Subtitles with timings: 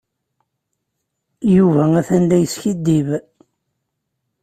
[1.55, 3.07] Yuba atan la yeskiddib.